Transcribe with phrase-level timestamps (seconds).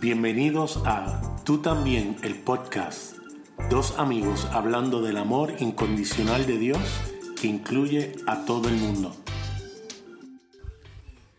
[0.00, 3.16] Bienvenidos a Tú también, el podcast.
[3.68, 6.78] Dos amigos hablando del amor incondicional de Dios
[7.38, 9.14] que incluye a todo el mundo.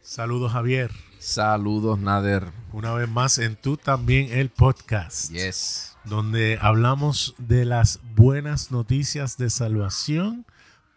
[0.03, 0.91] Saludos Javier.
[1.17, 2.51] Saludos Nader.
[2.71, 5.31] Una vez más en Tú también, el podcast.
[5.31, 5.97] Yes.
[6.05, 10.45] Donde hablamos de las buenas noticias de salvación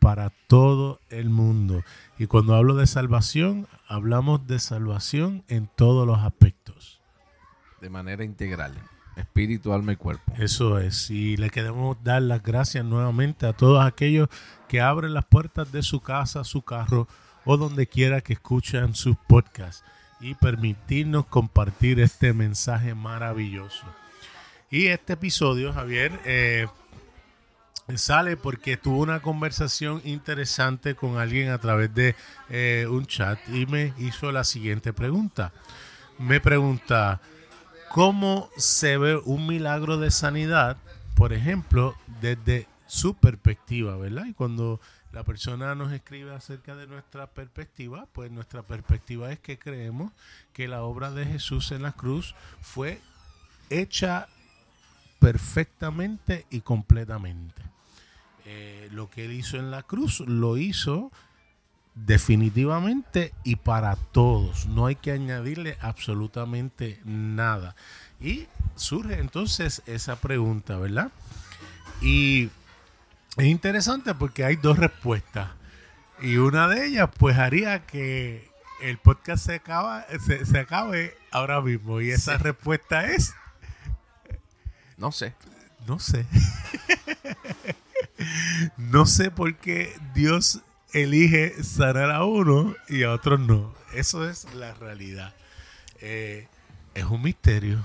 [0.00, 1.82] para todo el mundo.
[2.18, 6.83] Y cuando hablo de salvación, hablamos de salvación en todos los aspectos.
[7.84, 8.72] De manera integral,
[9.14, 10.32] espíritu, alma y cuerpo.
[10.38, 11.10] Eso es.
[11.10, 14.30] Y le queremos dar las gracias nuevamente a todos aquellos
[14.68, 17.06] que abren las puertas de su casa, su carro
[17.44, 19.84] o donde quiera que escuchan sus podcasts
[20.18, 23.84] y permitirnos compartir este mensaje maravilloso.
[24.70, 26.68] Y este episodio, Javier, eh,
[27.96, 32.16] sale porque tuve una conversación interesante con alguien a través de
[32.48, 35.52] eh, un chat y me hizo la siguiente pregunta.
[36.18, 37.20] Me pregunta,
[37.94, 40.76] ¿cómo se ve un milagro de sanidad,
[41.14, 44.24] por ejemplo, desde su perspectiva, ¿verdad?
[44.26, 44.80] Y cuando
[45.12, 50.10] la persona nos escribe acerca de nuestra perspectiva, pues nuestra perspectiva es que creemos
[50.52, 53.00] que la obra de Jesús en la cruz fue
[53.70, 54.26] hecha
[55.20, 57.62] perfectamente y completamente.
[58.44, 61.12] Eh, lo que él hizo en la cruz lo hizo
[61.94, 64.66] definitivamente y para todos.
[64.66, 67.76] No hay que añadirle absolutamente nada.
[68.20, 71.10] Y surge entonces esa pregunta, ¿verdad?
[72.00, 72.50] Y
[73.36, 75.50] es interesante porque hay dos respuestas.
[76.20, 78.48] Y una de ellas, pues, haría que
[78.80, 82.00] el podcast se, acaba, se, acabe ahora mismo.
[82.00, 83.34] Y esa respuesta es.
[84.96, 85.34] No sé.
[85.86, 86.24] No sé.
[88.76, 90.62] no sé por qué Dios
[90.94, 93.74] elige sanar a uno y a otros no.
[93.92, 95.34] Eso es la realidad.
[96.00, 96.48] Eh,
[96.94, 97.84] es un misterio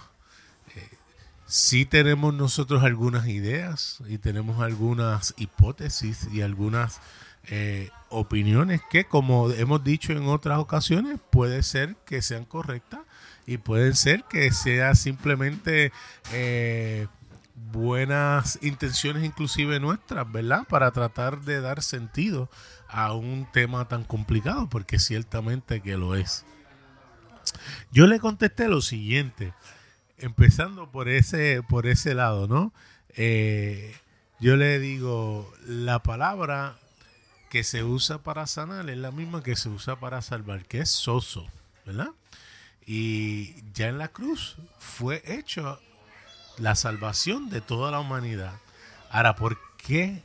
[1.49, 7.01] sí tenemos nosotros algunas ideas y tenemos algunas hipótesis y algunas
[7.47, 12.99] eh, opiniones que, como hemos dicho en otras ocasiones, puede ser que sean correctas
[13.47, 15.91] y pueden ser que sea simplemente
[16.31, 17.07] eh,
[17.71, 20.67] buenas intenciones inclusive nuestras, ¿verdad?
[20.69, 22.47] Para tratar de dar sentido
[22.89, 26.45] a un tema tan complicado, porque ciertamente que lo es.
[27.91, 29.53] Yo le contesté lo siguiente
[30.17, 32.73] empezando por ese, por ese lado, ¿no?
[33.15, 33.95] Eh,
[34.39, 36.77] yo le digo, la palabra
[37.49, 40.89] que se usa para sanar es la misma que se usa para salvar, que es
[40.89, 41.47] soso,
[41.85, 42.09] ¿verdad?
[42.85, 45.79] Y ya en la cruz fue hecho
[46.57, 48.53] la salvación de toda la humanidad.
[49.09, 50.23] Ahora, ¿por qué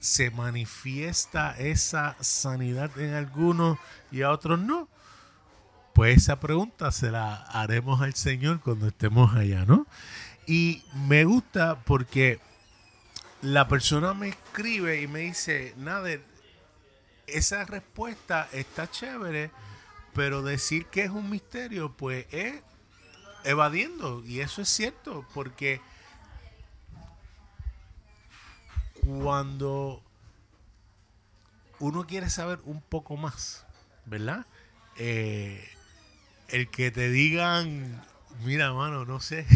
[0.00, 3.78] se manifiesta esa sanidad en algunos
[4.10, 4.88] y a otros no?
[5.94, 9.86] Pues esa pregunta se la haremos al Señor cuando estemos allá, ¿no?
[10.46, 12.40] Y me gusta porque
[13.42, 16.22] la persona me escribe y me dice, Nader,
[17.26, 19.50] esa respuesta está chévere,
[20.14, 22.62] pero decir que es un misterio, pues es
[23.44, 24.24] evadiendo.
[24.24, 25.80] Y eso es cierto, porque
[29.18, 30.02] cuando
[31.78, 33.64] uno quiere saber un poco más,
[34.06, 34.46] ¿verdad?
[34.96, 35.66] Eh,
[36.48, 38.02] el que te digan,
[38.44, 39.46] mira, mano, no sé,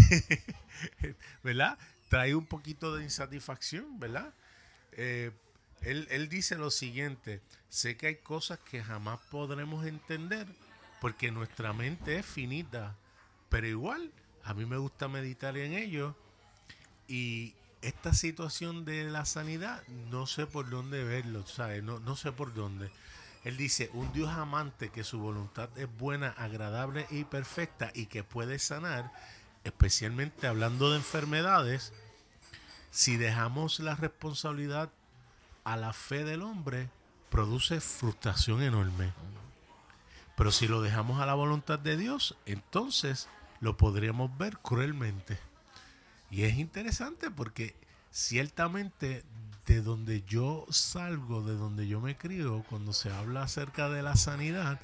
[1.42, 1.78] ¿verdad?
[2.08, 4.32] Trae un poquito de insatisfacción, ¿verdad?
[4.92, 5.30] Eh,
[5.82, 10.46] él, él dice lo siguiente, sé que hay cosas que jamás podremos entender
[11.00, 12.96] porque nuestra mente es finita,
[13.50, 14.10] pero igual
[14.44, 16.16] a mí me gusta meditar en ello
[17.08, 17.54] y
[17.84, 21.82] esta situación de la sanidad no sé por dónde verlo, ¿sabes?
[21.82, 22.90] No, no sé por dónde.
[23.44, 28.24] Él dice, un Dios amante que su voluntad es buena, agradable y perfecta y que
[28.24, 29.12] puede sanar,
[29.64, 31.92] especialmente hablando de enfermedades,
[32.90, 34.90] si dejamos la responsabilidad
[35.64, 36.88] a la fe del hombre,
[37.28, 39.12] produce frustración enorme.
[40.36, 43.28] Pero si lo dejamos a la voluntad de Dios, entonces
[43.60, 45.38] lo podríamos ver cruelmente.
[46.34, 47.76] Y es interesante porque
[48.10, 49.22] ciertamente
[49.66, 54.16] de donde yo salgo, de donde yo me crío, cuando se habla acerca de la
[54.16, 54.80] sanidad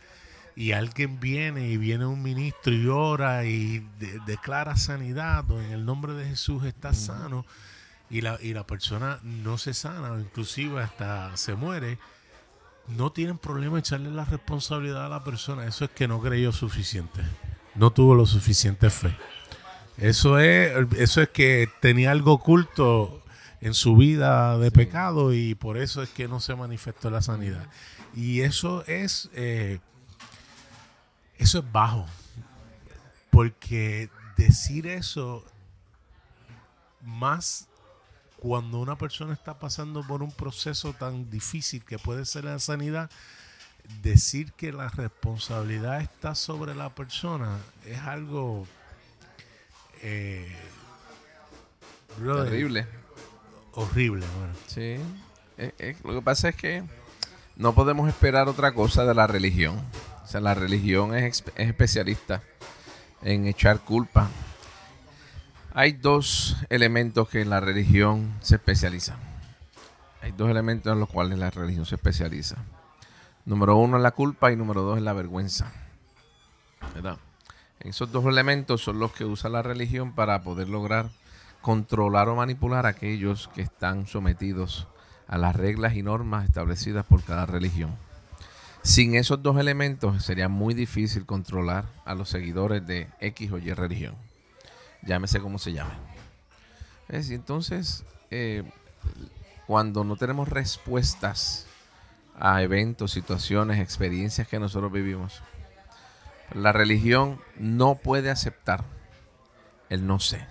[0.54, 3.84] y alguien viene y viene un ministro y ora y
[4.26, 7.44] declara sanidad o en el nombre de Jesús está sano
[8.10, 11.98] y la, y la persona no se sana o inclusive hasta se muere,
[12.86, 15.66] no tienen problema echarle la responsabilidad a la persona.
[15.66, 17.22] Eso es que no creyó suficiente,
[17.74, 19.16] no tuvo lo suficiente fe.
[19.98, 23.22] Eso es, eso es que tenía algo oculto
[23.60, 27.66] en su vida de pecado y por eso es que no se manifestó la sanidad.
[28.14, 29.78] Y eso es, eh,
[31.36, 32.06] eso es bajo,
[33.30, 35.44] porque decir eso
[37.02, 37.68] más
[38.38, 43.10] cuando una persona está pasando por un proceso tan difícil que puede ser la sanidad,
[44.02, 48.66] decir que la responsabilidad está sobre la persona es algo
[50.02, 50.46] eh,
[52.18, 52.86] brother, Terrible.
[53.72, 54.26] horrible.
[54.38, 54.54] Bueno.
[54.66, 54.96] Sí.
[55.58, 56.82] Eh, eh, lo que pasa es que
[57.56, 59.80] no podemos esperar otra cosa de la religión.
[60.24, 62.42] O sea, la religión es, es especialista
[63.22, 64.28] en echar culpa.
[65.74, 69.16] Hay dos elementos que en la religión se especializa.
[70.22, 72.56] Hay dos elementos en los cuales la religión se especializa.
[73.44, 75.72] Número uno es la culpa y número dos es la vergüenza.
[76.94, 77.18] ¿Verdad?
[77.80, 81.10] Esos dos elementos son los que usa la religión para poder lograr
[81.60, 84.86] controlar o manipular a aquellos que están sometidos
[85.26, 87.96] a las reglas y normas establecidas por cada religión.
[88.82, 93.72] Sin esos dos elementos sería muy difícil controlar a los seguidores de X o Y
[93.74, 94.14] religión.
[95.02, 95.92] Llámese como se llame.
[97.08, 98.62] Entonces, eh,
[99.66, 101.66] cuando no tenemos respuestas
[102.38, 105.42] a eventos, situaciones, experiencias que nosotros vivimos,
[106.54, 108.84] la religión no puede aceptar
[109.88, 110.46] el no sé.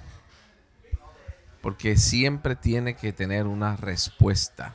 [1.61, 4.73] Porque siempre tiene que tener una respuesta.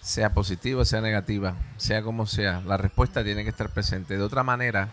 [0.00, 2.62] Sea positiva, sea negativa, sea como sea.
[2.62, 4.16] La respuesta tiene que estar presente.
[4.16, 4.90] De otra manera,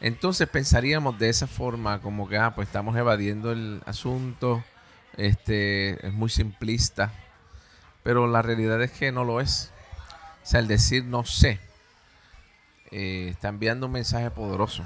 [0.00, 4.64] entonces pensaríamos de esa forma, como que ah, pues estamos evadiendo el asunto.
[5.16, 7.12] Este es muy simplista.
[8.02, 9.72] Pero la realidad es que no lo es.
[10.42, 11.67] O sea, el decir no sé
[12.90, 14.84] eh, está enviando un mensaje poderoso.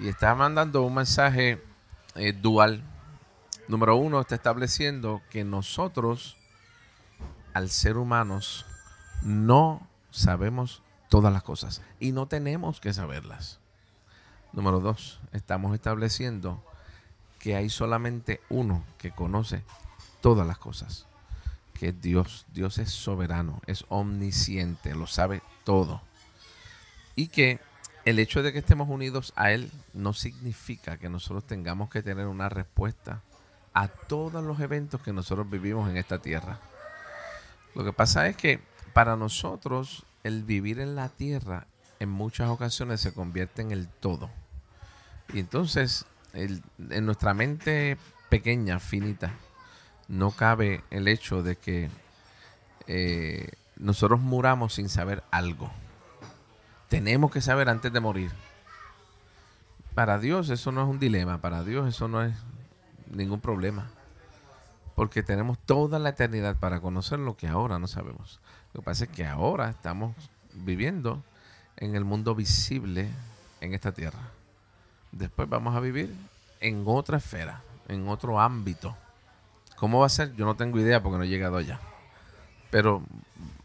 [0.00, 1.62] Y está mandando un mensaje
[2.14, 2.82] eh, dual.
[3.68, 6.36] Número uno, está estableciendo que nosotros,
[7.54, 8.66] al ser humanos,
[9.22, 13.60] no sabemos todas las cosas y no tenemos que saberlas.
[14.52, 16.62] Número dos, estamos estableciendo
[17.38, 19.62] que hay solamente uno que conoce
[20.20, 21.06] todas las cosas,
[21.74, 22.46] que es Dios.
[22.52, 26.02] Dios es soberano, es omnisciente, lo sabe todo.
[27.14, 27.60] Y que
[28.04, 32.26] el hecho de que estemos unidos a Él no significa que nosotros tengamos que tener
[32.26, 33.22] una respuesta
[33.74, 36.58] a todos los eventos que nosotros vivimos en esta tierra.
[37.74, 38.60] Lo que pasa es que
[38.92, 41.66] para nosotros el vivir en la tierra
[42.00, 44.30] en muchas ocasiones se convierte en el todo.
[45.32, 46.04] Y entonces
[46.34, 47.96] en nuestra mente
[48.28, 49.32] pequeña, finita,
[50.08, 51.90] no cabe el hecho de que
[52.86, 55.70] eh, nosotros muramos sin saber algo.
[56.92, 58.30] Tenemos que saber antes de morir.
[59.94, 62.34] Para Dios eso no es un dilema, para Dios eso no es
[63.10, 63.88] ningún problema.
[64.94, 68.40] Porque tenemos toda la eternidad para conocer lo que ahora no sabemos.
[68.74, 70.14] Lo que pasa es que ahora estamos
[70.52, 71.22] viviendo
[71.78, 73.08] en el mundo visible
[73.62, 74.28] en esta tierra.
[75.12, 76.14] Después vamos a vivir
[76.60, 78.94] en otra esfera, en otro ámbito.
[79.76, 80.36] ¿Cómo va a ser?
[80.36, 81.80] Yo no tengo idea porque no he llegado allá.
[82.70, 83.02] Pero,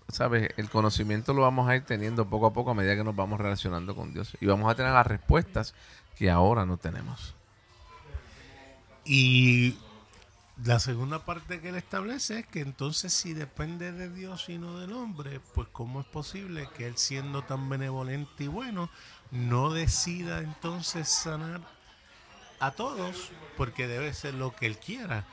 [0.10, 0.50] ¿sabes?
[0.58, 3.40] El conocimiento lo vamos a ir teniendo poco a poco a medida que nos vamos
[3.40, 4.38] relacionando con Dios.
[4.40, 5.74] Y vamos a tener las respuestas
[6.16, 7.36] que ahora no tenemos.
[9.06, 9.78] Y
[10.64, 14.80] la segunda parte que él establece es que entonces si depende de Dios y no
[14.80, 18.90] del hombre, pues cómo es posible que él siendo tan benevolente y bueno,
[19.32, 21.62] no decida entonces sanar
[22.60, 25.26] a todos, porque debe ser lo que él quiera.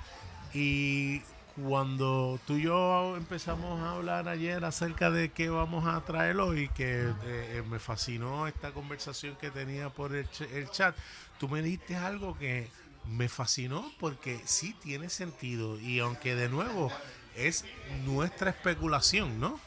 [0.53, 1.23] Y
[1.57, 6.69] cuando tú y yo empezamos a hablar ayer acerca de qué vamos a traer hoy,
[6.71, 10.97] que eh, me fascinó esta conversación que tenía por el, ch- el chat,
[11.39, 12.69] tú me diste algo que
[13.07, 16.91] me fascinó porque sí tiene sentido y aunque de nuevo
[17.37, 17.65] es
[18.05, 19.61] nuestra especulación, ¿no?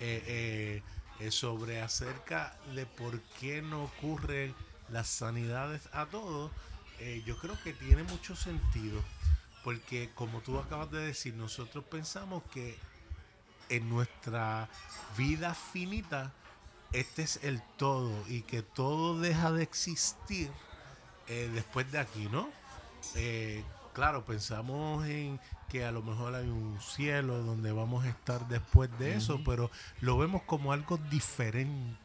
[0.00, 0.82] Eh, eh,
[1.20, 4.54] eh, sobre acerca de por qué no ocurren
[4.90, 6.50] las sanidades a todos,
[6.98, 9.02] eh, yo creo que tiene mucho sentido
[9.64, 12.78] porque como tú acabas de decir, nosotros pensamos que
[13.68, 14.68] en nuestra
[15.16, 16.32] vida finita
[16.92, 20.50] este es el todo y que todo deja de existir
[21.28, 22.48] eh, después de aquí, ¿no?
[23.14, 23.62] Eh,
[23.92, 25.38] claro, pensamos en
[25.68, 29.70] que a lo mejor hay un cielo donde vamos a estar después de eso, pero
[30.00, 31.96] lo vemos como algo diferente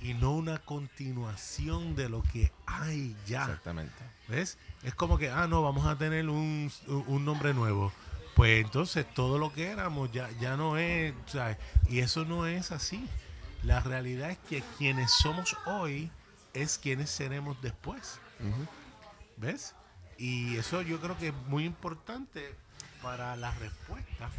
[0.00, 3.42] y no una continuación de lo que hay ya.
[3.42, 3.96] Exactamente.
[4.28, 4.58] ¿Ves?
[4.82, 7.92] Es como que, ah, no, vamos a tener un, un nombre nuevo.
[8.34, 11.56] Pues entonces todo lo que éramos ya, ya no es, ¿sabes?
[11.88, 13.08] Y eso no es así.
[13.64, 16.10] La realidad es que quienes somos hoy
[16.54, 18.20] es quienes seremos después.
[19.36, 19.74] ¿Ves?
[20.18, 22.54] Y eso yo creo que es muy importante
[23.02, 24.30] para la respuesta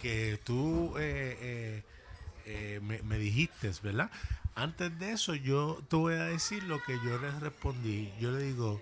[0.00, 1.84] que tú eh, eh,
[2.46, 4.10] eh, me, me dijiste, ¿verdad?
[4.54, 8.12] Antes de eso, yo te voy a decir lo que yo les respondí.
[8.20, 8.80] Yo le digo,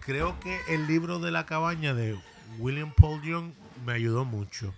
[0.00, 2.18] creo que el libro de la cabaña de
[2.58, 3.52] William Paul Young
[3.84, 4.74] me ayudó mucho.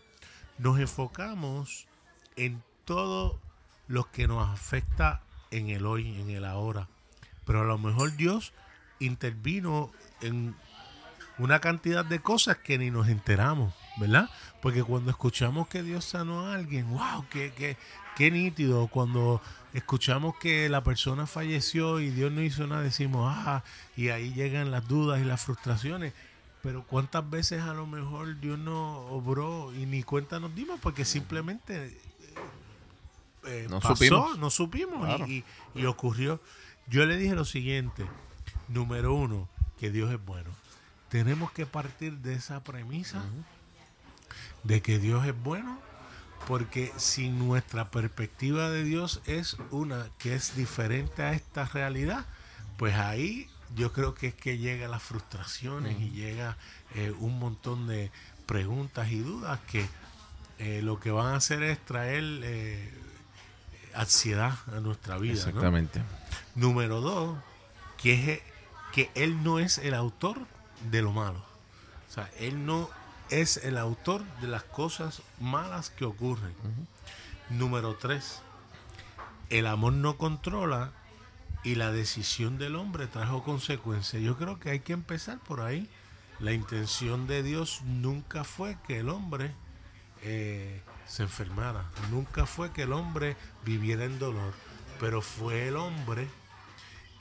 [0.58, 1.86] Nos enfocamos
[2.34, 3.40] en todo
[3.86, 6.88] lo que nos afecta en el hoy, en el ahora.
[7.44, 8.52] Pero a lo mejor Dios
[8.98, 10.56] intervino en
[11.38, 14.28] una cantidad de cosas que ni nos enteramos, ¿verdad?
[14.62, 17.76] Porque cuando escuchamos que Dios sanó a alguien, wow, qué, qué,
[18.16, 18.88] qué nítido.
[18.88, 19.40] Cuando
[19.74, 23.62] escuchamos que la persona falleció y Dios no hizo nada, decimos, ah,
[23.96, 26.12] y ahí llegan las dudas y las frustraciones.
[26.62, 31.04] Pero cuántas veces a lo mejor Dios no obró y ni cuenta nos dimos porque
[31.04, 31.96] simplemente
[33.46, 34.38] eh, No pasó, supimos.
[34.38, 35.26] no supimos Claro.
[35.28, 36.40] y, y- y ocurrió.
[36.88, 38.04] Yo le dije lo siguiente,
[38.68, 39.48] número uno,
[39.78, 40.50] que Dios es bueno.
[41.08, 43.22] Tenemos que partir de esa premisa
[44.66, 45.78] de que Dios es bueno,
[46.46, 52.26] porque si nuestra perspectiva de Dios es una que es diferente a esta realidad,
[52.76, 56.56] pues ahí yo creo que es que llega las frustraciones y llega
[56.94, 58.10] eh, un montón de
[58.46, 59.86] preguntas y dudas que
[60.58, 62.92] eh, lo que van a hacer es traer eh,
[63.94, 65.34] ansiedad a nuestra vida.
[65.34, 65.48] ¿no?
[65.48, 66.02] Exactamente.
[66.54, 67.36] Número dos,
[67.98, 68.40] que es
[68.92, 70.38] que él no es el autor
[70.90, 71.44] de lo malo.
[72.08, 72.88] O sea, él no
[73.30, 76.54] es el autor de las cosas malas que ocurren.
[77.50, 78.40] Número tres,
[79.50, 80.92] el amor no controla
[81.64, 84.22] y la decisión del hombre trajo consecuencias.
[84.22, 85.88] Yo creo que hay que empezar por ahí.
[86.38, 89.52] La intención de Dios nunca fue que el hombre
[90.22, 94.52] eh, se enfermara, nunca fue que el hombre viviera en dolor,
[95.00, 96.28] pero fue el hombre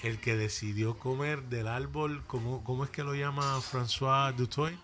[0.02, 4.78] el que decidió comer del árbol, ¿cómo, cómo es que lo llama François Dutoy?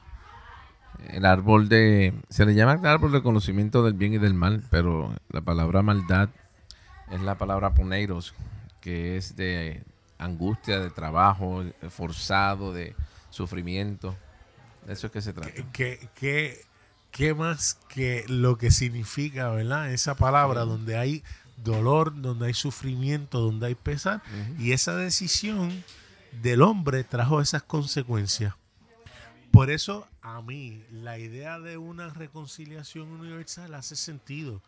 [1.10, 2.14] El árbol de.
[2.30, 5.82] Se le llama el árbol de conocimiento del bien y del mal, pero la palabra
[5.82, 6.30] maldad
[7.12, 8.34] es la palabra poneiros,
[8.80, 9.84] que es de
[10.18, 12.96] angustia, de trabajo, forzado, de
[13.30, 14.16] sufrimiento.
[14.86, 15.52] De eso es que se trata.
[15.74, 16.62] ¿Qué, qué,
[17.12, 19.92] qué más que lo que significa, verdad?
[19.92, 21.24] Esa palabra donde hay
[21.64, 24.22] dolor, donde hay sufrimiento, donde hay pesar.
[24.58, 25.84] Y esa decisión
[26.42, 28.56] del hombre trajo esas consecuencias.
[29.52, 34.62] Por eso a mí la idea de una reconciliación universal hace sentido.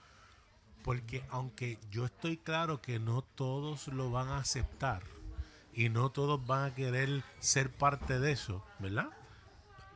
[0.83, 5.01] Porque aunque yo estoy claro que no todos lo van a aceptar
[5.73, 9.09] y no todos van a querer ser parte de eso, ¿verdad?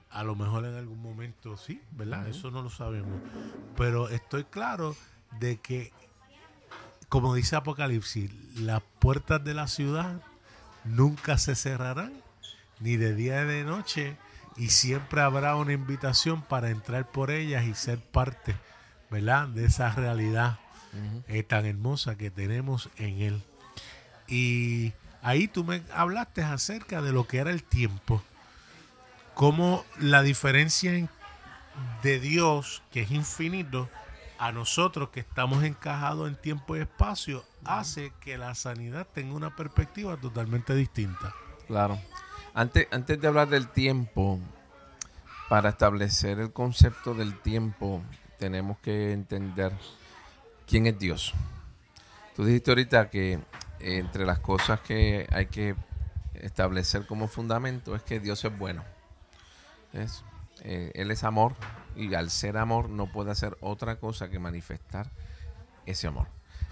[0.10, 2.30] A lo mejor en algún momento sí, ¿verdad?
[2.30, 3.20] Eso no lo sabemos.
[3.76, 4.96] Pero estoy claro
[5.42, 5.92] de que,
[7.10, 10.22] como dice Apocalipsis, las puertas de la ciudad
[10.86, 12.14] nunca se cerrarán,
[12.80, 14.18] ni de día ni de noche,
[14.58, 18.56] y siempre habrá una invitación para entrar por ellas y ser parte,
[19.12, 19.48] ¿verdad?
[19.48, 20.60] De esa realidad
[21.28, 23.44] eh, tan hermosa que tenemos en Él.
[24.28, 28.24] Y ahí tú me hablaste acerca de lo que era el tiempo,
[29.34, 31.10] cómo la diferencia en-
[32.02, 33.88] de Dios, que es infinito,
[34.40, 39.56] a nosotros que estamos encajados en tiempo y espacio, hace que la sanidad tenga una
[39.56, 41.34] perspectiva totalmente distinta.
[41.68, 42.00] Claro.
[42.58, 44.40] Antes, antes de hablar del tiempo,
[45.48, 48.02] para establecer el concepto del tiempo,
[48.40, 49.72] tenemos que entender
[50.66, 51.36] quién es Dios.
[52.36, 53.42] Tú dijiste ahorita que eh,
[53.80, 55.76] entre las cosas que hay que
[56.34, 58.84] establecer como fundamento es que Dios es bueno.
[59.94, 60.24] ¿Ves?
[60.64, 61.54] Eh, él es amor
[61.96, 65.12] y al ser amor no puede hacer otra cosa que manifestar
[65.86, 66.26] ese amor.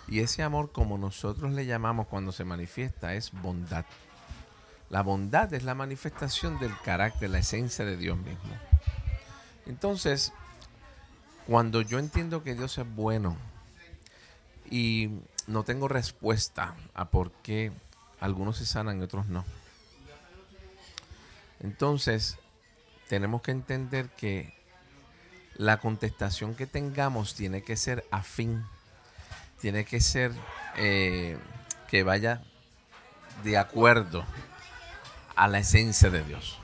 [0.07, 3.85] Y ese amor, como nosotros le llamamos cuando se manifiesta, es bondad.
[4.89, 8.53] La bondad es la manifestación del carácter, la esencia de Dios mismo.
[9.65, 10.31] Entonces,
[11.47, 13.35] cuando yo entiendo que Dios es bueno
[14.69, 15.09] y
[15.47, 17.71] no tengo respuesta a por qué
[18.19, 19.43] algunos se sanan y otros no.
[21.59, 22.37] Entonces,
[23.07, 24.53] tenemos que entender que
[25.55, 28.63] la contestación que tengamos tiene que ser afín,
[29.61, 30.31] tiene que ser
[30.75, 31.37] eh,
[31.87, 32.43] que vaya
[33.43, 34.25] de acuerdo
[35.35, 36.59] a la esencia de Dios.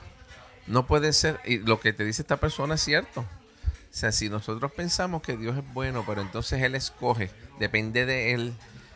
[0.66, 3.20] No puede ser, y lo que te dice esta persona es cierto.
[3.20, 8.32] O sea, si nosotros pensamos que Dios es bueno, pero entonces Él escoge, depende de
[8.32, 8.54] Él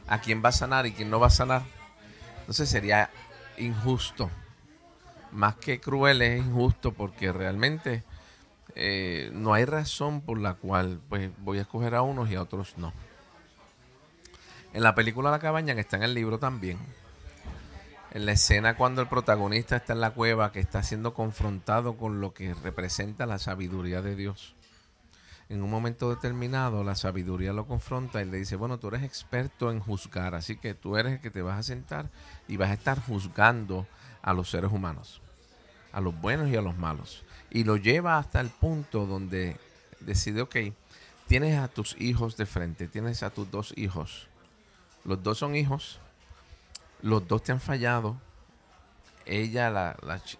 [0.08, 1.62] a quién va a sanar y quién no va a sanar,
[2.40, 3.10] entonces sería
[3.58, 4.30] injusto.
[5.32, 8.04] Más que cruel es injusto porque realmente
[8.74, 12.42] eh, no hay razón por la cual pues, voy a escoger a unos y a
[12.42, 12.92] otros no.
[14.72, 16.78] En la película La cabaña, que está en el libro también,
[18.16, 22.22] en la escena cuando el protagonista está en la cueva, que está siendo confrontado con
[22.22, 24.54] lo que representa la sabiduría de Dios.
[25.50, 29.70] en un momento determinado la sabiduría lo confronta y le dice, bueno, tú eres experto
[29.70, 32.08] en juzgar, así que tú eres el que te vas a sentar
[32.48, 33.86] y vas a estar juzgando
[34.22, 35.20] a los seres humanos,
[35.92, 37.22] a los buenos y a los malos.
[37.50, 39.58] Y lo lleva hasta el punto donde
[40.00, 40.56] decide, ok,
[41.26, 44.28] tienes a tus hijos de frente, tienes a tus dos hijos.
[45.04, 46.00] Los dos son hijos,
[47.06, 48.16] los dos te han fallado.
[49.24, 49.96] Ella, la,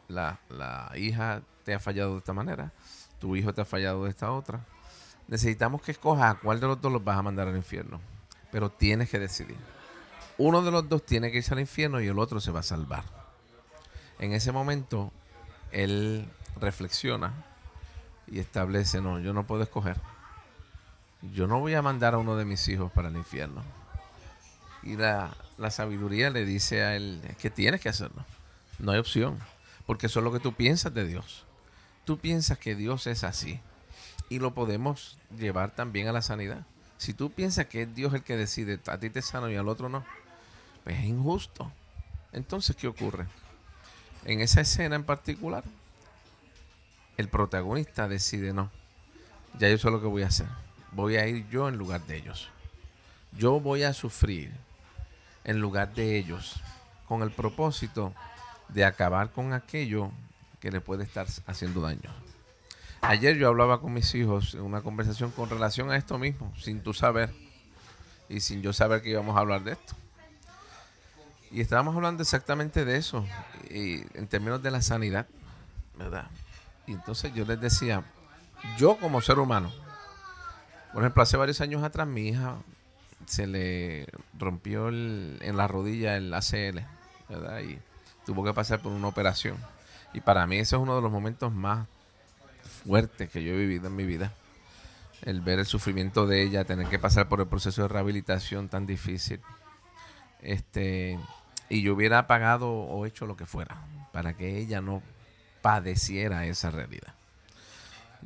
[0.09, 2.73] la, la hija, te ha fallado de esta manera.
[3.19, 4.61] Tu hijo te ha fallado de esta otra
[5.29, 8.01] necesitamos que escojas a cuál de los dos los vas a mandar al infierno.
[8.51, 9.57] Pero tienes que decidir.
[10.39, 12.65] Uno de los dos tiene que irse al infierno y el otro se va a
[12.65, 13.05] salvar.
[14.19, 15.13] En ese momento,
[15.73, 16.29] él
[16.61, 17.33] reflexiona
[18.27, 19.97] y establece, no, yo no puedo escoger.
[21.35, 23.63] Yo no voy a mandar a uno de mis hijos para el infierno.
[24.83, 28.25] Y la, la sabiduría le dice a él que tienes que hacerlo.
[28.79, 29.39] No hay opción.
[29.87, 31.45] Porque eso es lo que tú piensas de Dios.
[32.05, 33.61] Tú piensas que Dios es así
[34.29, 36.67] y lo podemos llevar también a la sanidad.
[36.99, 39.69] Si tú piensas que es Dios el que decide, a ti te sano y al
[39.69, 40.05] otro no,
[40.83, 41.71] pues es injusto.
[42.33, 43.27] Entonces, ¿qué ocurre?
[44.25, 45.63] En esa escena en particular,
[47.17, 48.71] el protagonista decide, no,
[49.59, 50.49] ya yo sé lo que voy a hacer.
[50.93, 52.49] Voy a ir yo en lugar de ellos.
[53.33, 54.53] Yo voy a sufrir
[55.47, 56.61] en lugar de ellos
[57.07, 58.13] con el propósito
[58.69, 60.11] de acabar con aquello
[60.61, 62.11] que le puede estar haciendo daño.
[63.01, 66.83] Ayer yo hablaba con mis hijos en una conversación con relación a esto mismo, sin
[66.83, 67.33] tú saber
[68.29, 69.95] y sin yo saber que íbamos a hablar de esto.
[71.53, 73.25] Y estábamos hablando exactamente de eso,
[73.71, 75.29] y en términos de la sanidad,
[75.97, 76.29] ¿verdad?
[76.89, 78.03] Y entonces yo les decía,
[78.77, 79.73] yo como ser humano,
[80.93, 82.57] por ejemplo, hace varios años atrás mi hija
[83.25, 84.07] se le
[84.39, 86.81] rompió en la rodilla el ACL,
[87.29, 87.61] ¿verdad?
[87.61, 87.79] Y
[88.25, 89.57] tuvo que pasar por una operación.
[90.13, 91.87] Y para mí ese es uno de los momentos más
[92.85, 94.33] fuerte que yo he vivido en mi vida.
[95.23, 98.87] El ver el sufrimiento de ella, tener que pasar por el proceso de rehabilitación tan
[98.87, 99.41] difícil.
[100.43, 101.19] Este,
[101.69, 103.77] y yo hubiera pagado o hecho lo que fuera
[104.13, 105.03] para que ella no
[105.63, 107.15] padeciera esa realidad.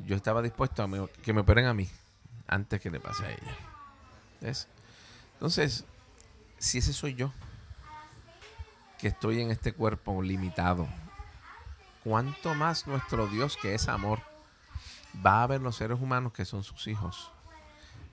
[0.05, 1.89] Yo estaba dispuesto a que me operen a mí
[2.47, 3.57] antes que le pase a ella.
[4.41, 4.67] ¿Ves?
[5.41, 5.85] Entonces,
[6.59, 7.31] si ese soy yo,
[8.99, 10.87] que estoy en este cuerpo limitado,
[12.03, 14.19] ¿cuánto más nuestro Dios que es amor
[15.25, 17.31] va a ver los seres humanos que son sus hijos.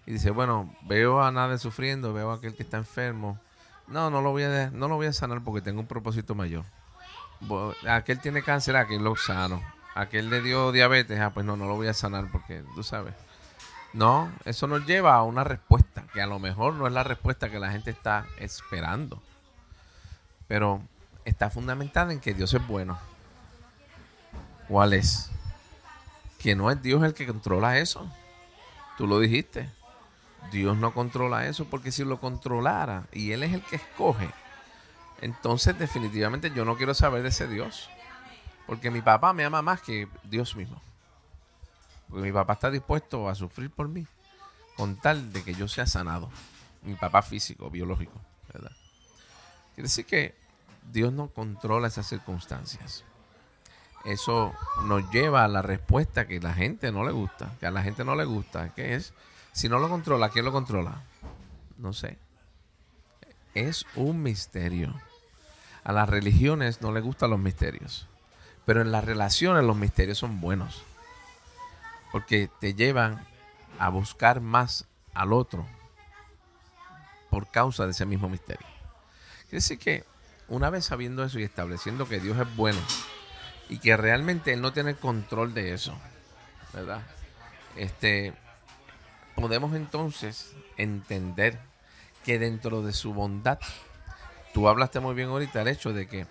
[0.07, 3.39] Y dice, bueno, veo a nadie sufriendo, veo a aquel que está enfermo.
[3.87, 6.65] No, no lo voy a, no lo voy a sanar porque tengo un propósito mayor.
[7.87, 9.63] Aquel tiene cáncer, aquel lo sano.
[9.95, 13.15] Aquel le dio diabetes, ah, pues no, no lo voy a sanar porque tú sabes.
[13.93, 17.51] No, eso nos lleva a una respuesta que a lo mejor no es la respuesta
[17.51, 19.23] que la gente está esperando.
[20.47, 20.83] Pero
[21.25, 22.99] está fundamentada en que Dios es bueno.
[24.69, 25.31] ¿Cuál es?
[26.39, 28.11] que no es Dios el que controla eso.
[28.97, 29.69] Tú lo dijiste.
[30.53, 34.31] Dios no controla eso porque si lo controlara y Él es el que escoge,
[35.21, 37.91] entonces definitivamente yo no quiero saber de ese Dios.
[38.67, 40.81] Porque mi papá me ama más que Dios mismo.
[42.09, 44.07] Porque mi papá está dispuesto a sufrir por mí
[44.77, 46.31] con tal de que yo sea sanado.
[46.83, 48.21] Mi papá físico, biológico,
[48.53, 48.73] ¿verdad?
[49.75, 50.35] Quiere decir que
[50.91, 53.05] Dios no controla esas circunstancias
[54.05, 57.83] eso nos lleva a la respuesta que la gente no le gusta, que a la
[57.83, 59.13] gente no le gusta, que es,
[59.53, 61.03] si no lo controla, ¿quién lo controla?
[61.77, 62.17] No sé.
[63.55, 64.95] Es un misterio.
[65.85, 68.07] A las religiones no les gustan los misterios,
[68.65, 70.83] pero en las relaciones los misterios son buenos,
[72.13, 73.27] porque te llevan
[73.79, 75.67] a buscar más al otro
[77.31, 78.67] por causa de ese mismo misterio.
[79.43, 80.05] Quiere decir que
[80.49, 82.81] una vez sabiendo eso y estableciendo que Dios es bueno,
[83.69, 85.95] y que realmente él no tiene control de eso,
[86.73, 87.03] ¿verdad?
[87.77, 88.35] Este,
[89.37, 91.59] podemos entonces entender
[92.25, 93.59] que dentro de su bondad,
[94.55, 96.27] tú hablaste muy bien ahorita el hecho de que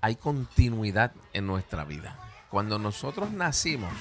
[0.00, 2.18] hay continuidad en nuestra vida.
[2.50, 3.92] Cuando nosotros nacimos,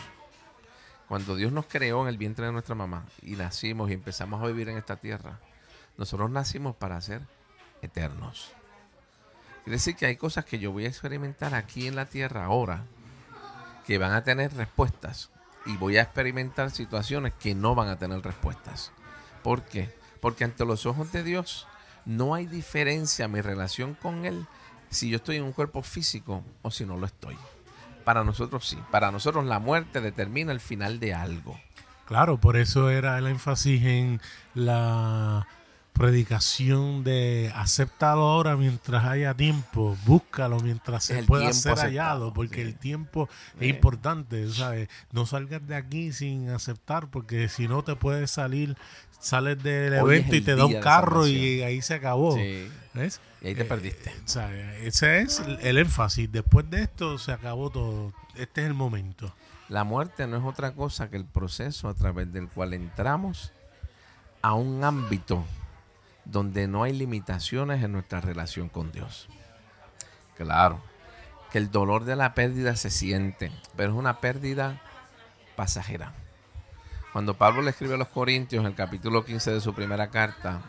[1.08, 4.48] cuando Dios nos creó en el vientre de nuestra mamá y nacimos y empezamos a
[4.48, 5.40] vivir en esta tierra,
[5.98, 7.22] nosotros nacimos para ser
[7.82, 8.52] eternos.
[9.64, 12.86] Quiere decir que hay cosas que yo voy a experimentar aquí en la tierra ahora
[13.86, 15.30] que van a tener respuestas
[15.66, 18.92] y voy a experimentar situaciones que no van a tener respuestas.
[19.44, 19.94] ¿Por qué?
[20.22, 21.68] Porque ante los ojos de Dios
[22.06, 24.46] no hay diferencia en mi relación con Él
[24.90, 27.38] si yo estoy en un cuerpo físico o si no lo estoy.
[28.08, 28.78] Para nosotros sí.
[28.90, 31.60] Para nosotros la muerte determina el final de algo.
[32.06, 34.22] Claro, por eso era el énfasis en
[34.54, 35.46] la
[35.98, 42.62] predicación de acéptalo ahora mientras haya tiempo, búscalo mientras se pueda ser aceptado, hallado, porque
[42.62, 43.28] el tiempo
[43.60, 44.90] es importante, ¿sabes?
[45.12, 48.78] No salgas de aquí sin aceptar, porque si no te puedes salir,
[49.20, 52.36] sales del Hoy evento y te da un carro y ahí se acabó.
[52.36, 52.68] Sí.
[52.94, 53.20] ¿Ves?
[53.42, 54.14] Y ahí te Eh, perdiste.
[54.26, 56.32] sea, ese es el énfasis.
[56.32, 58.14] Después de esto se acabó todo.
[58.36, 59.34] Este es el momento.
[59.70, 63.52] La muerte no es otra cosa que el proceso a través del cual entramos
[64.42, 65.44] a un ámbito
[66.32, 69.28] donde no hay limitaciones en nuestra relación con Dios.
[70.36, 70.82] Claro,
[71.52, 74.82] que el dolor de la pérdida se siente, pero es una pérdida
[75.56, 76.14] pasajera.
[77.14, 80.62] Cuando Pablo le escribe a los Corintios en el capítulo 15 de su primera carta,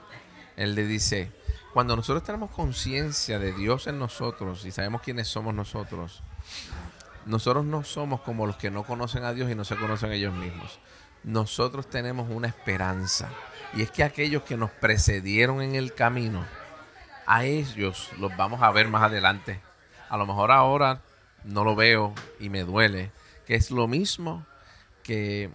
[0.57, 1.31] él le dice,
[1.75, 6.23] cuando nosotros tenemos conciencia de Dios en nosotros y sabemos quiénes somos nosotros,
[7.27, 10.35] nosotros no somos como los que no conocen a Dios y no se conocen ellos
[10.35, 10.79] mismos.
[11.25, 13.29] Nosotros tenemos una esperanza.
[13.75, 16.45] Y es que aquellos que nos precedieron en el camino,
[17.27, 19.61] a ellos los vamos a ver más adelante.
[20.09, 21.03] A lo mejor ahora
[21.45, 23.13] no lo veo y me duele.
[23.47, 24.47] Que es lo mismo
[25.03, 25.51] que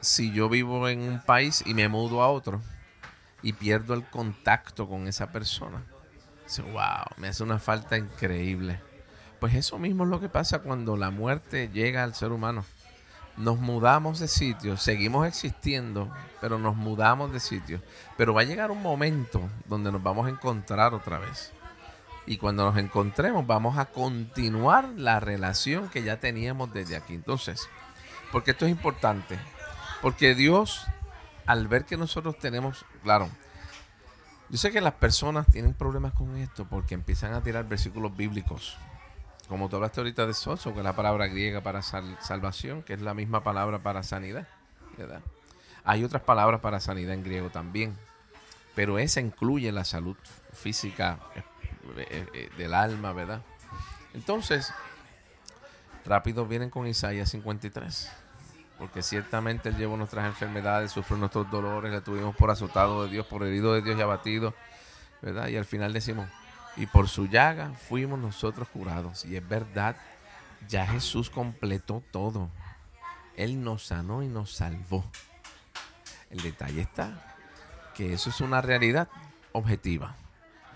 [0.00, 2.60] si yo vivo en un país y me mudo a otro
[3.42, 5.82] y pierdo el contacto con esa persona.
[6.44, 8.80] Dice, wow, me hace una falta increíble.
[9.40, 12.64] Pues eso mismo es lo que pasa cuando la muerte llega al ser humano.
[13.38, 17.80] Nos mudamos de sitio, seguimos existiendo, pero nos mudamos de sitio.
[18.16, 21.52] Pero va a llegar un momento donde nos vamos a encontrar otra vez.
[22.26, 27.14] Y cuando nos encontremos vamos a continuar la relación que ya teníamos desde aquí.
[27.14, 27.68] Entonces,
[28.32, 29.38] porque esto es importante.
[30.02, 30.86] Porque Dios,
[31.46, 33.28] al ver que nosotros tenemos, claro,
[34.50, 38.76] yo sé que las personas tienen problemas con esto porque empiezan a tirar versículos bíblicos.
[39.48, 42.92] Como tú hablaste ahorita de soso, que es la palabra griega para sal- salvación, que
[42.94, 44.46] es la misma palabra para sanidad.
[44.96, 45.20] ¿verdad?
[45.84, 47.96] Hay otras palabras para sanidad en griego también,
[48.74, 50.16] pero esa incluye la salud
[50.52, 51.42] física eh,
[52.10, 53.40] eh, eh, del alma, ¿verdad?
[54.12, 54.72] Entonces,
[56.04, 58.10] rápido vienen con Isaías 53.
[58.78, 63.26] Porque ciertamente Él llevó nuestras enfermedades, sufrió nuestros dolores, le tuvimos por azotado de Dios,
[63.26, 64.54] por herido de Dios y abatido.
[65.20, 65.48] ¿Verdad?
[65.48, 66.28] Y al final decimos,
[66.76, 69.24] y por su llaga fuimos nosotros curados.
[69.24, 69.96] Y es verdad,
[70.68, 72.48] ya Jesús completó todo.
[73.36, 75.04] Él nos sanó y nos salvó.
[76.30, 77.36] El detalle está
[77.94, 79.08] que eso es una realidad
[79.52, 80.14] objetiva.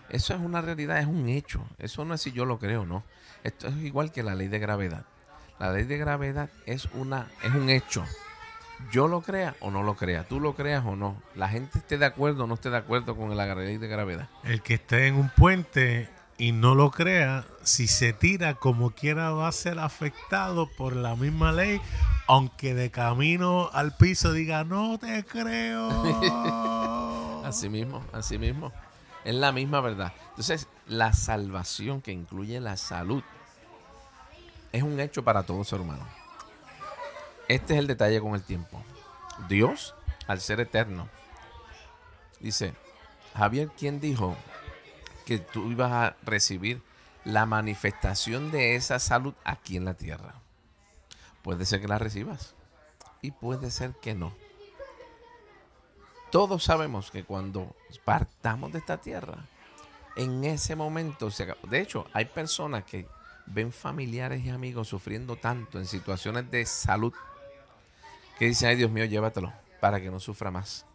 [0.09, 1.65] Eso es una realidad, es un hecho.
[1.79, 3.05] Eso no es si yo lo creo no.
[3.45, 5.05] Esto es igual que la ley de gravedad.
[5.59, 8.05] La ley de gravedad es una es un hecho.
[8.91, 11.17] Yo lo crea o no lo crea, tú lo creas o no.
[11.35, 14.29] La gente esté de acuerdo o no esté de acuerdo con la ley de gravedad.
[14.45, 19.31] El que esté en un puente y no lo crea, si se tira como quiera
[19.31, 21.81] va a ser afectado por la misma ley,
[22.27, 25.89] aunque de camino al piso diga, no te creo.
[27.45, 28.73] Así mismo, así mismo.
[29.25, 30.13] Es la misma verdad.
[30.31, 33.23] Entonces, la salvación que incluye la salud
[34.73, 36.07] es un hecho para todo ser humano.
[37.49, 38.83] Este es el detalle con el tiempo.
[39.49, 39.95] Dios,
[40.27, 41.09] al ser eterno,
[42.41, 42.75] dice,
[43.35, 44.37] Javier, ¿quién dijo
[45.27, 46.83] que tú ibas a recibir
[47.25, 50.35] la manifestación de esa salud aquí en la tierra?
[51.43, 52.55] Puede ser que la recibas
[53.21, 54.33] y puede ser que no.
[56.31, 59.45] Todos sabemos que cuando partamos de esta tierra,
[60.17, 61.67] en ese momento se acabó.
[61.69, 63.07] De hecho, hay personas que
[63.47, 67.13] ven familiares y amigos sufriendo tanto en situaciones de salud
[68.39, 70.87] que dicen, ay Dios mío, llévatelo para que no sufra más.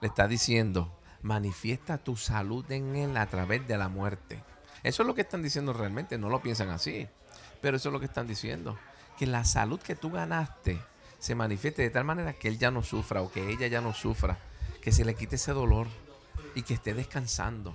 [0.00, 4.42] Le está diciendo, manifiesta tu salud en él a través de la muerte.
[4.82, 7.08] Eso es lo que están diciendo realmente, no lo piensan así,
[7.60, 8.78] pero eso es lo que están diciendo,
[9.18, 10.78] que la salud que tú ganaste
[11.18, 13.94] se manifieste de tal manera que él ya no sufra o que ella ya no
[13.94, 14.38] sufra,
[14.82, 15.88] que se le quite ese dolor
[16.54, 17.74] y que esté descansando.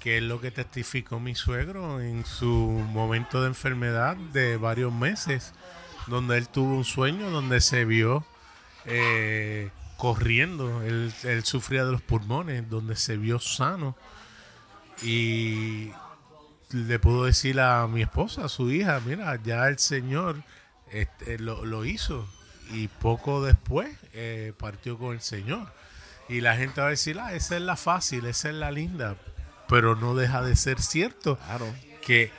[0.00, 5.52] que es lo que testificó mi suegro en su momento de enfermedad de varios meses,
[6.10, 8.24] donde él tuvo un sueño donde se vio
[8.84, 13.96] eh, corriendo, él, él sufría de los pulmones, donde se vio sano
[15.02, 15.90] y
[16.72, 20.42] le pudo decir a mi esposa, a su hija, mira, ya el Señor
[20.90, 22.28] este, lo, lo hizo
[22.72, 25.72] y poco después eh, partió con el Señor.
[26.28, 29.16] Y la gente va a decir, ah, esa es la fácil, esa es la linda.
[29.68, 31.66] Pero no deja de ser cierto Claro.
[32.02, 32.30] que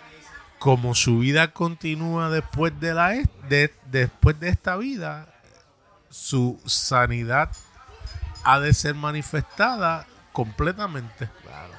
[0.62, 5.34] como su vida continúa después de la es- de, después de esta vida,
[6.12, 7.50] su sanidad
[8.44, 11.74] ha de ser manifestada completamente Claro.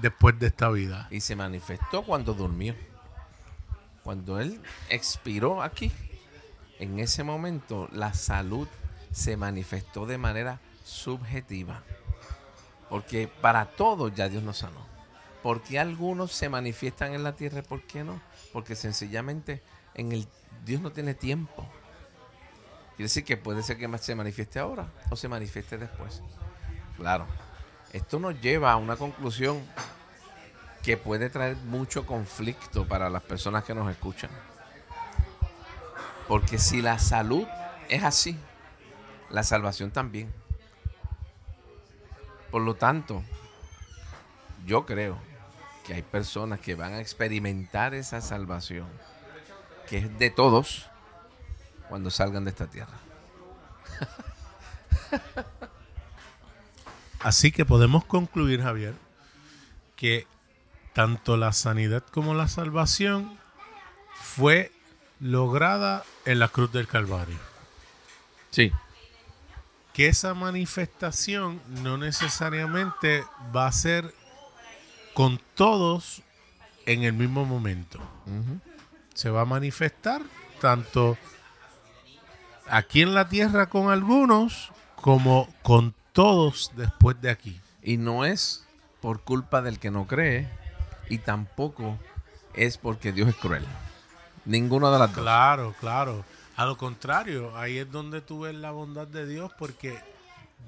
[0.00, 1.08] después de esta vida.
[1.10, 2.76] Y se manifestó cuando durmió.
[4.04, 5.90] Cuando él expiró aquí,
[6.78, 8.68] en ese momento la salud
[9.10, 11.82] se manifestó de manera subjetiva.
[12.88, 14.86] Porque para todos ya Dios nos sanó.
[15.42, 18.20] ¿Por qué algunos se manifiestan en la tierra y por qué no?
[18.52, 19.62] Porque sencillamente
[19.94, 20.28] en el
[20.64, 21.66] Dios no tiene tiempo.
[22.96, 26.22] Quiere decir que puede ser que se manifieste ahora o se manifieste después.
[26.96, 27.26] Claro.
[27.92, 29.64] Esto nos lleva a una conclusión
[30.82, 34.30] que puede traer mucho conflicto para las personas que nos escuchan.
[36.28, 37.46] Porque si la salud
[37.88, 38.38] es así,
[39.30, 40.32] la salvación también.
[42.50, 43.22] Por lo tanto,
[44.66, 45.29] yo creo
[45.90, 48.86] que hay personas que van a experimentar esa salvación,
[49.88, 50.86] que es de todos,
[51.88, 52.96] cuando salgan de esta tierra.
[57.18, 58.94] Así que podemos concluir, Javier,
[59.96, 60.28] que
[60.92, 63.36] tanto la sanidad como la salvación
[64.14, 64.70] fue
[65.18, 67.40] lograda en la cruz del Calvario.
[68.50, 68.70] Sí.
[69.92, 74.14] Que esa manifestación no necesariamente va a ser
[75.14, 76.22] con todos
[76.86, 78.00] en el mismo momento.
[79.14, 80.22] Se va a manifestar
[80.60, 81.16] tanto
[82.68, 87.60] aquí en la tierra con algunos como con todos después de aquí.
[87.82, 88.66] Y no es
[89.00, 90.48] por culpa del que no cree
[91.08, 91.98] y tampoco
[92.54, 93.64] es porque Dios es cruel.
[94.44, 95.22] Ninguna de las dos.
[95.22, 96.24] Claro, claro.
[96.56, 99.98] A lo contrario, ahí es donde tú ves la bondad de Dios porque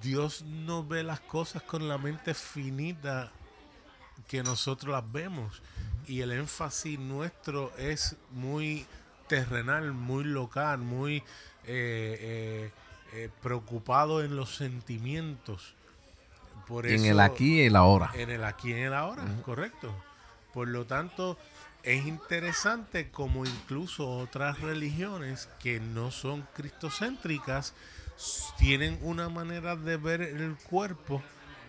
[0.01, 3.31] Dios no ve las cosas con la mente finita
[4.29, 5.63] que nosotros las vemos.
[6.07, 8.87] Y el énfasis nuestro es muy
[9.29, 11.23] terrenal, muy local, muy eh,
[11.67, 12.71] eh,
[13.13, 15.75] eh, preocupado en los sentimientos.
[16.67, 18.11] Por en el aquí y el ahora.
[18.15, 19.95] En el aquí y el ahora, correcto.
[20.53, 21.39] Por lo tanto,
[21.83, 27.75] es interesante como incluso otras religiones que no son cristocéntricas
[28.59, 31.23] tienen una manera de ver el cuerpo,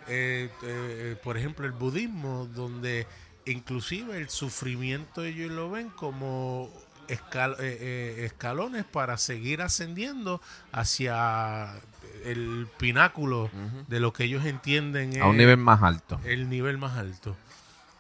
[0.07, 3.07] eh, eh, por ejemplo el budismo, donde
[3.45, 6.69] inclusive el sufrimiento ellos lo ven como
[7.09, 11.73] eh, escalones para seguir ascendiendo hacia
[12.23, 13.49] el pináculo
[13.87, 16.19] de lo que ellos entienden a un nivel más alto.
[16.23, 17.35] El nivel más alto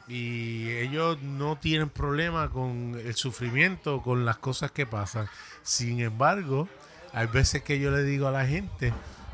[0.07, 5.27] y ellos no tienen problema con el sufrimiento, con las cosas que pasan.
[5.63, 6.67] Sin embargo,
[7.13, 8.93] hay veces que yo le digo a la gente,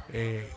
[0.09, 0.51] eh,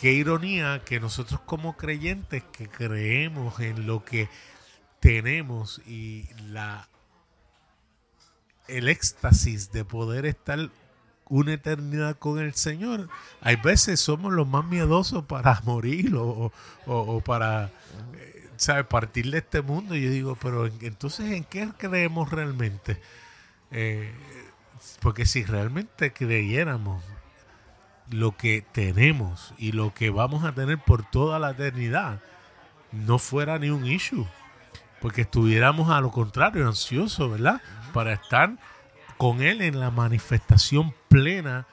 [0.00, 4.28] qué ironía que nosotros como creyentes que creemos en lo que
[5.00, 6.88] tenemos y la
[8.68, 10.70] el éxtasis de poder estar
[11.28, 13.08] una eternidad con el Señor,
[13.40, 16.52] hay veces somos los más miedosos para morir o,
[17.24, 17.70] para
[18.56, 18.84] ¿sabe?
[18.84, 19.94] Partir de este mundo.
[19.94, 23.00] Y yo digo, pero entonces, ¿en qué creemos realmente?
[23.70, 24.12] Eh,
[25.00, 27.02] porque si realmente creyéramos
[28.10, 32.20] lo que tenemos y lo que vamos a tener por toda la eternidad,
[32.92, 34.26] no fuera ni un issue.
[35.00, 37.60] Porque estuviéramos a lo contrario, ansiosos, ¿verdad?
[37.92, 38.56] Para estar
[39.16, 41.66] con Él en la manifestación plena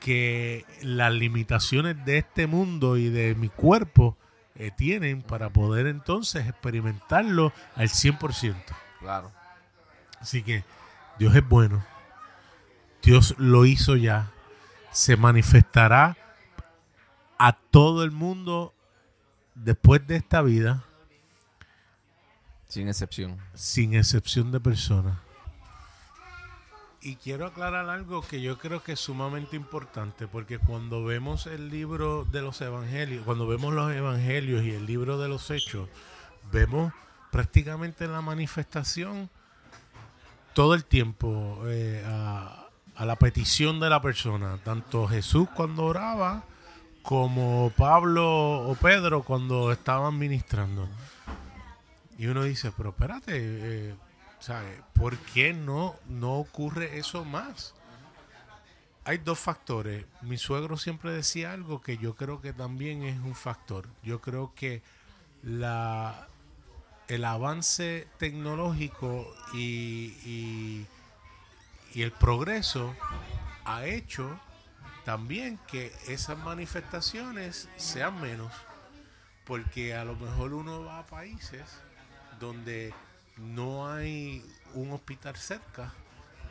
[0.00, 4.16] que las limitaciones de este mundo y de mi cuerpo
[4.54, 8.54] eh, tienen para poder entonces experimentarlo al 100%.
[9.00, 9.32] Claro.
[10.20, 10.64] Así que
[11.18, 11.84] Dios es bueno.
[13.02, 14.30] Dios lo hizo ya.
[14.96, 16.16] Se manifestará
[17.36, 18.72] a todo el mundo
[19.54, 20.84] después de esta vida.
[22.66, 23.38] Sin excepción.
[23.52, 25.18] Sin excepción de personas.
[27.02, 31.68] Y quiero aclarar algo que yo creo que es sumamente importante, porque cuando vemos el
[31.68, 35.90] libro de los evangelios, cuando vemos los evangelios y el libro de los hechos,
[36.50, 36.90] vemos
[37.30, 39.28] prácticamente la manifestación
[40.54, 42.65] todo el tiempo eh, a,
[42.96, 46.44] a, la petición de la persona, tanto Jesús cuando oraba
[47.02, 50.88] como Pablo o Pedro cuando estaban ministrando.
[52.18, 53.94] Y uno dice, pero espérate, eh,
[54.94, 57.74] ¿Por qué no, no ocurre eso más?
[59.04, 60.04] Hay dos factores.
[60.22, 63.88] Mi suegro siempre decía algo que yo creo que también es un factor.
[64.02, 64.82] Yo creo que
[65.42, 66.28] la,
[67.08, 70.86] el avance tecnológico y, y,
[71.96, 72.94] y el progreso
[73.64, 74.38] ha hecho
[75.06, 78.52] también que esas manifestaciones sean menos.
[79.46, 81.64] Porque a lo mejor uno va a países
[82.38, 82.92] donde
[83.38, 85.94] no hay un hospital cerca,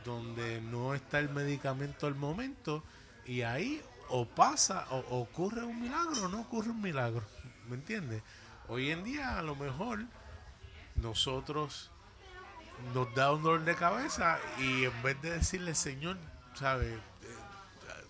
[0.03, 2.83] donde no está el medicamento al momento,
[3.23, 7.23] y ahí o pasa, o ocurre un milagro o no ocurre un milagro.
[7.69, 8.23] ¿Me entiendes?
[8.67, 10.05] Hoy en día a lo mejor
[10.95, 11.91] nosotros
[12.93, 16.17] nos da un dolor de cabeza y en vez de decirle, Señor,
[16.53, 16.93] ¿sabes?
[16.93, 16.99] Eh,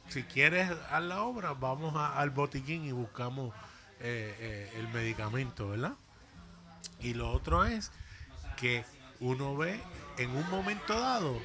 [0.10, 3.54] si quieres a la obra, vamos al botiquín y buscamos
[4.00, 5.94] eh, eh, el medicamento, ¿verdad?
[7.00, 7.92] Y lo otro es
[8.58, 8.86] que
[9.20, 9.80] uno ve
[10.18, 11.40] en un momento dado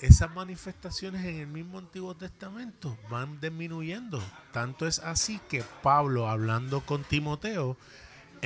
[0.00, 4.22] esas manifestaciones en el mismo Antiguo Testamento van disminuyendo.
[4.52, 7.76] Tanto es así que Pablo, hablando con Timoteo,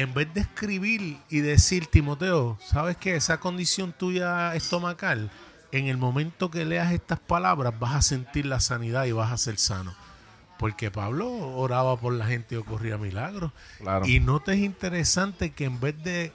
[0.01, 5.31] en vez de escribir y decir, Timoteo, ¿sabes que Esa condición tuya estomacal,
[5.73, 9.37] en el momento que leas estas palabras vas a sentir la sanidad y vas a
[9.37, 9.95] ser sano.
[10.59, 13.53] Porque Pablo oraba por la gente y ocurría milagros.
[14.07, 16.33] Y no te es interesante que en vez de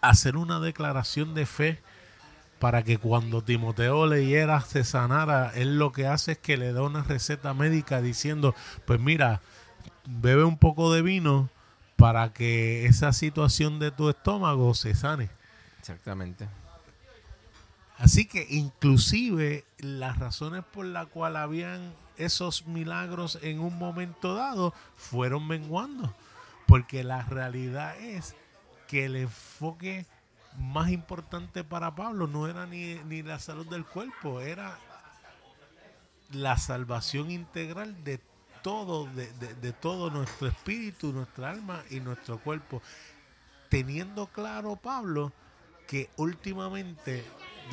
[0.00, 1.80] hacer una declaración de fe
[2.60, 6.82] para que cuando Timoteo leyera se sanara, él lo que hace es que le da
[6.82, 9.40] una receta médica diciendo, pues mira,
[10.06, 11.48] bebe un poco de vino
[12.00, 15.28] para que esa situación de tu estómago se sane.
[15.78, 16.48] Exactamente.
[17.98, 24.72] Así que inclusive las razones por las cuales habían esos milagros en un momento dado
[24.96, 26.14] fueron menguando.
[26.66, 28.34] Porque la realidad es
[28.88, 30.06] que el enfoque
[30.56, 34.78] más importante para Pablo no era ni, ni la salud del cuerpo, era
[36.32, 38.20] la salvación integral de
[38.62, 42.82] todo, de, de, todo nuestro espíritu, nuestra alma y nuestro cuerpo.
[43.68, 45.32] Teniendo claro Pablo
[45.86, 47.24] que últimamente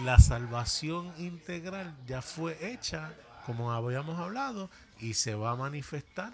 [0.04, 3.14] la salvación integral ya fue hecha,
[3.46, 4.70] como habíamos hablado,
[5.00, 6.34] y se va a manifestar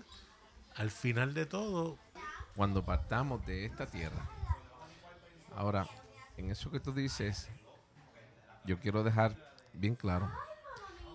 [0.75, 1.97] al final de todo.
[2.55, 4.29] Cuando partamos de esta tierra.
[5.55, 5.87] Ahora,
[6.37, 7.49] en eso que tú dices,
[8.65, 9.35] yo quiero dejar
[9.73, 10.31] bien claro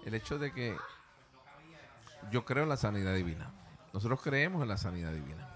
[0.04, 0.76] el hecho de que
[2.30, 3.50] yo creo en la sanidad divina.
[3.92, 5.48] Nosotros creemos en la sanidad divina.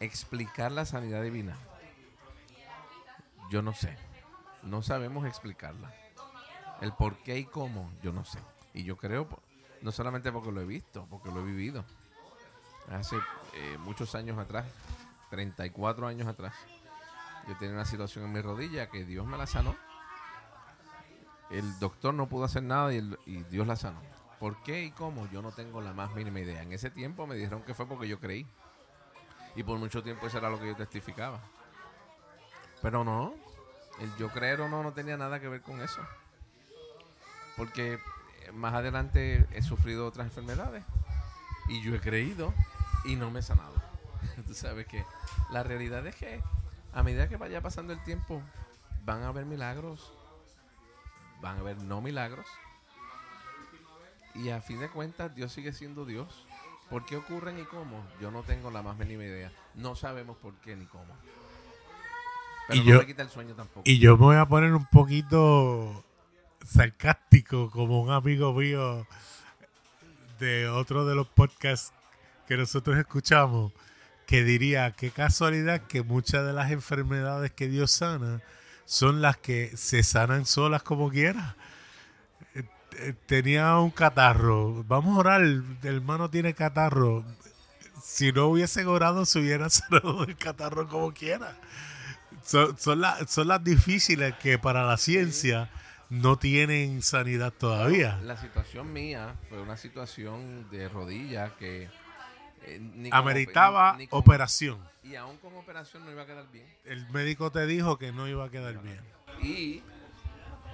[0.00, 1.56] Explicar la sanidad divina,
[3.50, 3.96] yo no sé.
[4.62, 5.92] No sabemos explicarla.
[6.80, 8.38] El por qué y cómo, yo no sé.
[8.72, 9.28] Y yo creo,
[9.82, 11.84] no solamente porque lo he visto, porque lo he vivido.
[12.90, 13.16] Hace
[13.54, 14.66] eh, muchos años atrás,
[15.30, 16.54] 34 años atrás,
[17.48, 19.76] yo tenía una situación en mi rodilla que Dios me la sanó.
[21.50, 24.00] El doctor no pudo hacer nada y, y Dios la sanó.
[24.40, 25.30] ¿Por qué y cómo?
[25.30, 26.62] Yo no tengo la más mínima idea.
[26.62, 28.46] En ese tiempo me dijeron que fue porque yo creí.
[29.54, 31.40] Y por mucho tiempo eso era lo que yo testificaba.
[32.80, 33.34] Pero no,
[34.00, 36.00] el yo creer o no no tenía nada que ver con eso.
[37.58, 40.84] Porque eh, más adelante he sufrido otras enfermedades
[41.68, 42.54] y yo he creído
[43.04, 43.74] y no me he sanado.
[44.46, 45.04] Tú sabes que
[45.50, 46.42] la realidad es que
[46.94, 48.42] a medida que vaya pasando el tiempo
[49.04, 50.14] van a haber milagros,
[51.42, 52.46] van a haber no milagros.
[54.34, 56.46] Y a fin de cuentas Dios sigue siendo Dios.
[56.88, 58.04] ¿Por qué ocurren y cómo?
[58.20, 59.52] Yo no tengo la más mínima idea.
[59.74, 61.14] No sabemos por qué ni cómo
[62.72, 63.00] y yo,
[63.84, 66.04] Y yo me voy a poner un poquito
[66.66, 69.06] sarcástico como un amigo mío
[70.38, 71.92] de otro de los podcasts
[72.46, 73.72] que nosotros escuchamos,
[74.26, 78.40] que diría, qué casualidad que muchas de las enfermedades que Dios sana
[78.84, 81.56] son las que se sanan solas como quiera.
[83.26, 87.24] Tenía un catarro, vamos a orar, el hermano tiene catarro.
[88.02, 91.56] Si no hubiese orado, se hubiera sanado el catarro como quiera
[92.42, 95.68] son, son, son las difíciles que para la ciencia
[96.08, 98.18] no tienen sanidad todavía.
[98.22, 101.88] La situación mía fue una situación de rodilla que
[102.62, 104.78] eh, ameritaba operación.
[105.04, 106.66] Y aún con operación no iba a quedar bien.
[106.84, 109.00] El médico te dijo que no iba a quedar bien.
[109.42, 109.82] Y,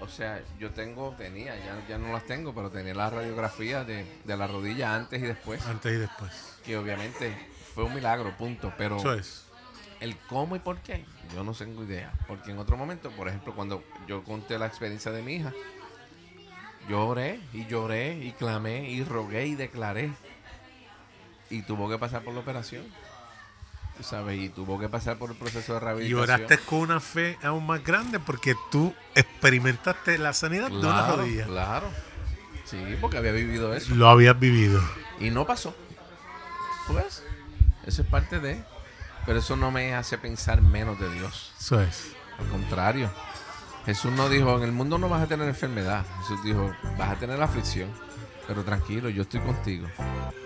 [0.00, 4.04] o sea, yo tengo, tenía, ya, ya no las tengo, pero tenía las radiografías de,
[4.24, 5.64] de la rodilla antes y después.
[5.66, 6.58] Antes y después.
[6.64, 7.34] Que obviamente
[7.74, 8.72] fue un milagro, punto.
[8.76, 9.46] Pero Eso es
[10.00, 11.04] el cómo y por qué,
[11.34, 12.12] yo no tengo idea.
[12.26, 15.52] Porque en otro momento, por ejemplo, cuando yo conté la experiencia de mi hija,
[16.88, 20.12] lloré y lloré y clamé y rogué y declaré.
[21.48, 22.84] Y tuvo que pasar por la operación.
[24.00, 24.40] ¿Sabes?
[24.40, 26.20] Y tuvo que pasar por el proceso de rehabilitación.
[26.20, 31.06] Y oraste con una fe aún más grande porque tú experimentaste la sanidad de una
[31.06, 31.46] rodilla.
[31.46, 31.88] Claro.
[32.64, 33.94] Sí, porque había vivido eso.
[33.94, 34.82] Lo habías vivido.
[35.20, 35.74] Y no pasó.
[36.88, 37.22] Pues,
[37.86, 38.62] eso es parte de.
[39.24, 41.52] Pero eso no me hace pensar menos de Dios.
[41.58, 42.12] Eso es.
[42.38, 43.10] Al contrario.
[43.86, 46.04] Jesús no dijo, en el mundo no vas a tener enfermedad.
[46.22, 47.90] Jesús dijo, vas a tener aflicción.
[48.46, 49.88] Pero tranquilo, yo estoy contigo.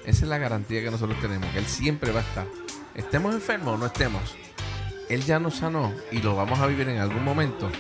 [0.05, 2.47] Esa es la garantía que nosotros tenemos, que Él siempre va a estar.
[3.01, 4.36] Estemos enfermos o no estemos.
[5.09, 7.70] Él ya nos sanó y lo vamos a vivir en algún momento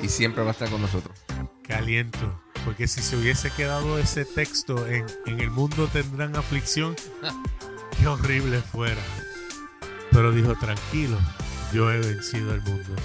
[0.00, 1.16] y siempre va a estar con nosotros.
[1.62, 2.42] Qué aliento.
[2.64, 6.96] Porque si se hubiese quedado ese texto en, en el mundo tendrán aflicción,
[7.96, 9.00] qué horrible fuera.
[10.10, 11.16] Pero dijo, tranquilo,
[11.72, 12.96] yo he vencido al mundo.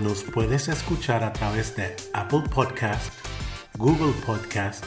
[0.00, 3.10] Nos puedes escuchar a través de Apple Podcast,
[3.78, 4.84] Google Podcast,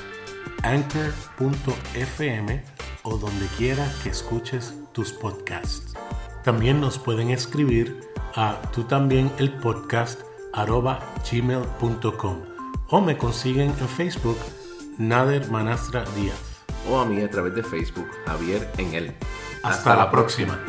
[0.64, 2.64] Anchor.fm
[3.04, 5.94] o donde quiera que escuches tus podcasts.
[6.44, 8.02] También nos pueden escribir
[8.36, 10.22] a tú también el podcast
[10.54, 11.00] arroba
[11.32, 12.38] gmail.com
[12.90, 14.38] o me consiguen en Facebook
[14.98, 16.40] Nader Manastra Díaz.
[16.90, 19.16] O a mí a través de Facebook, Javier en él.
[19.64, 20.60] Hasta, la próxima.